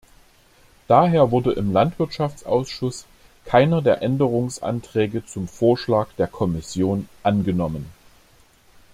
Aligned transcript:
Daher 0.87 1.29
wurde 1.29 1.51
im 1.51 1.71
Landwirtschaftsausschuss 1.73 3.05
keiner 3.45 3.83
der 3.83 4.01
Änderungsanträge 4.01 5.23
zum 5.27 5.47
Vorschlag 5.47 6.07
der 6.17 6.25
Kommission 6.25 7.07
angenommen. 7.21 7.85